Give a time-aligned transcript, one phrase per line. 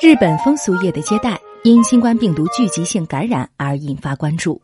[0.00, 4.62] 日本风俗业的接待因新冠病毒聚集性感染而引发关注。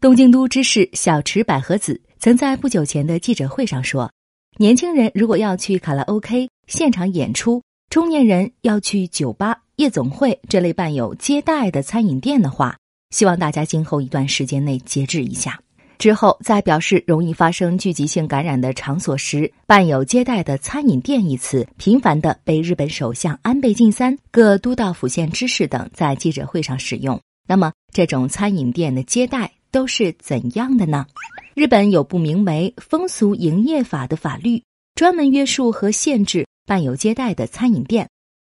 [0.00, 4.10] 东京都知事小池百合子曾在不久前的记者会上说
[4.56, 12.78] ：“年轻人如果要去卡拉 OK 现场演出，中年人要去酒吧、夜总会这类伴有接待的餐饮店的话，
[13.10, 15.60] 希望大家今后一段时间内节制一下。”
[16.02, 27.20] 之后，在表示容易发生聚集性感染的场所时，伴有接待的餐饮店一词频繁的被日本首相安倍晋三、各都道府县知事等在记者会上使用。
[27.46, 31.06] 那么，这种餐饮店的接待都是怎样的呢？
[31.54, 34.60] 日本有部名为《风俗营业法》的法律，
[34.96, 38.08] 专门约束和限制伴有接待的餐饮店。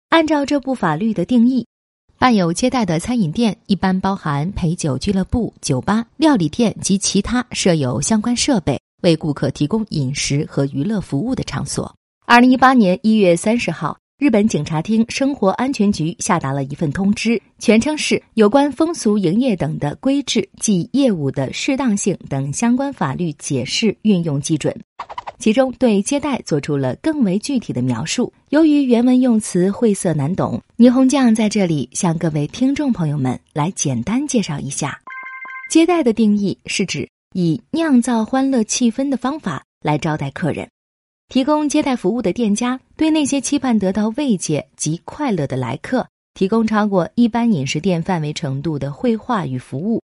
[0.09, 1.67] 按照这部法律的定义。
[2.23, 11.93] 伴有接待的餐饮店一般包含陪酒俱乐部、酒吧、料理店及其他设有相关设备为顾客提供饮食和娱乐服务的场所。
[12.25, 24.73] 二零一八年一月三十号，日本警察厅生活安全局下达了一份通知，全称是《有关风俗营业等的规制及业务的适当性等相关法律解释运用基准》。
[25.43, 28.33] 其中对接待做出了更为具体的描述。
[28.51, 35.01] 由于原文用词晦涩难懂，霓虹酱在这里向各位听众朋友们来简单介绍一下：
[35.69, 40.69] 接待的定义是指以酿造欢乐气氛的方法来招待客人。
[41.29, 50.01] 提供接待服务的店家对那些期盼得到慰藉及快乐的来客，提供超过一般饮食店范围程度的绘画与服务。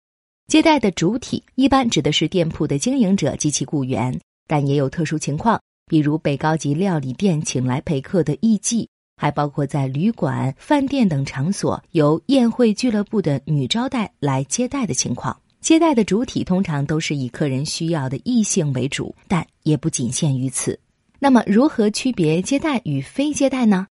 [0.48, 4.20] 接待的主体一般指的是店铺的经营者及其雇员。
[4.48, 15.38] 但也有特殊情况，比如被高级料理店请来陪客的艺妓，还包括在旅馆、饭店等场所由宴会俱乐部的女招待来接待的情况。
[15.60, 20.80] 接待的主体通常都是以客人需要的异性为主，但也不仅限于此。
[21.20, 23.88] 那么，如何区别接待与非接待呢？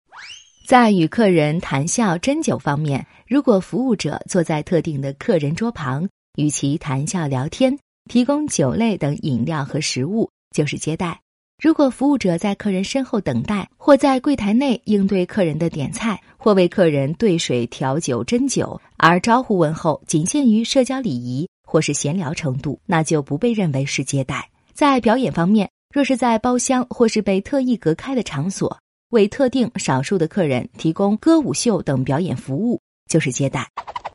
[0.66, 7.78] 在与客人谈笑斟酒方面，如果服务者坐在特定的客人桌旁，与其谈笑聊天，
[8.10, 10.28] 提供酒类等饮料和食物。
[10.52, 11.20] 就是接待。
[11.62, 24.50] 如果服务者在客人身后等待，或在柜台内应对客人的点菜，或为客人兑水、调酒、斟酒，而招呼问候仅限于社交礼仪或是闲聊程度，那就不被认为是接待。
[24.72, 28.76] 在表演方面，若是在包厢或是被特意隔开的场所，
[29.10, 33.70] 为特定少数的客人提供歌舞秀等表演服务，就是接待。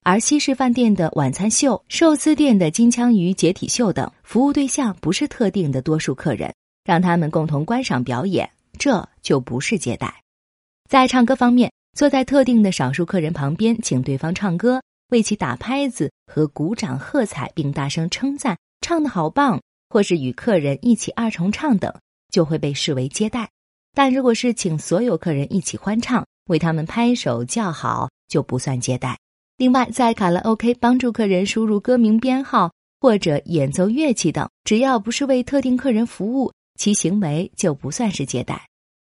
[0.10, 10.24] 而西式饭店的晚餐秀、寿司店的金枪鱼解体秀等服务对象不是特定的多数客人，让他们共同观赏表演，这就不是接待。
[10.90, 21.94] 在唱歌方面，坐在特定的少数客人旁边，请对方唱歌，为其打拍子和鼓掌喝彩，并大声称赞唱得好棒，或是与客人一起二重唱等，
[22.32, 23.50] 就会被视为接待。
[23.94, 29.18] 但如果是请所有客人一起欢唱，为他们拍手叫好，就不算接待。
[29.58, 38.68] 另外，在卡拉 OK 帮助客人输入歌名编号或者演奏乐器等，只要不是为特定客人服务，其行为就不算是接待。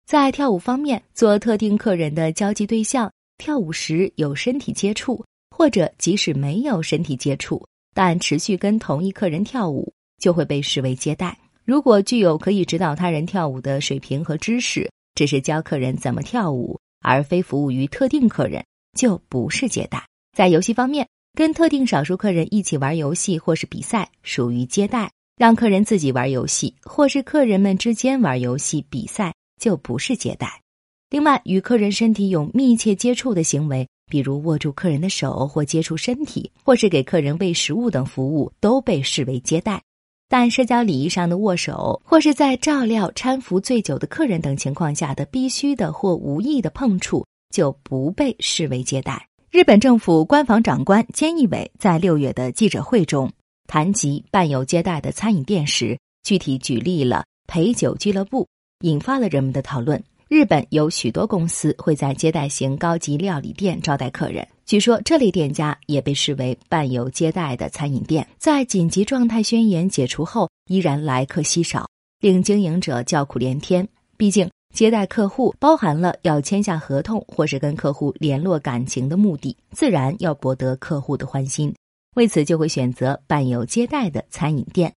[0.07, 11.39] 在跳舞方面，做特定客人的交际对象，跳舞时有身体接触，或者即使没有身体接触，但持续跟同一客人跳舞，就会被视为接待。
[11.65, 18.63] 如果具有可以指导他人跳舞的水平和知识，只是教客人怎么跳舞，而非服务于特定客人，
[18.95, 20.07] 就不是接待。
[20.35, 30.61] 在游戏方面，跟特定少数客人一起玩游戏或是比赛属于接待；让客人自己玩游戏或是客人们之间玩游戏比赛就不是接待。
[31.09, 39.81] 另外，与客人身体有密切接触的行为，比如握住客人的手或接触身体，或是给客人喂食物等服务，都被视为接待。
[40.29, 47.25] 但社交礼仪上的握手，或是在照料搀扶醉酒的客人等情况下的必须的或无意的碰触，
[47.55, 49.29] 就不被视为接待。
[49.55, 53.31] 日本政府官房长官菅义伟在六月的记者会中
[53.69, 58.49] 谈及伴有接待的餐饮店时，具体举例了陪酒俱乐部，
[58.81, 60.03] 引发了人们的讨论。
[60.27, 68.27] 日本有许多公司会在接待型高级料理店招待客人，据说这类店家也被视为伴有接待的餐饮店。
[68.39, 73.87] 在紧急状态宣言解除后，依然来客稀少，令经营者叫苦连天。
[74.17, 74.51] 毕竟。
[74.75, 81.73] 接待客户包含了要签下合同或是跟客户联络感情的目的，自然要博得客户的欢心，
[82.17, 84.93] 为此就会选择伴有接待的餐饮店。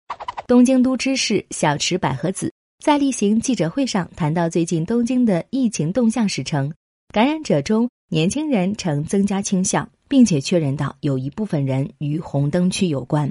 [0.47, 6.71] 东京都知事小池百合子在例行记者会上谈到最近东京的疫情动向时称，
[7.13, 13.29] 感染者中年轻人呈增加倾向，并且确认到有一部分人与红灯区有关。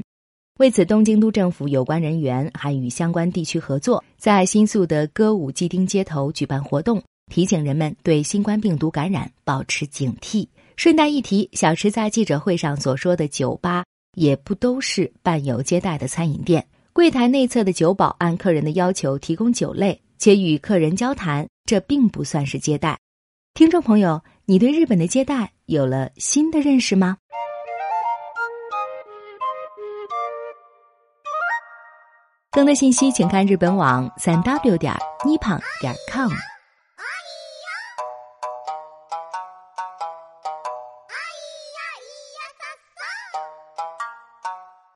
[0.61, 10.47] 为此，东京都政府有关人员还与相关地区合作，在新宿的歌舞伎町街头举办活动，提醒人们对新冠病毒感染保持警惕。
[10.77, 13.85] 顺带一提，小池在记者会上所说的酒吧
[14.17, 22.97] 也不都是伴有接待的餐饮店，柜台内侧的酒保按客人的要求提供酒类，且与客人交谈，这并不算是接待。
[23.55, 27.17] 听众朋友，你对日本的接待有了新的认识吗？
[32.55, 36.54] 更多信息请看日本网三 w 点 nippon 点 com。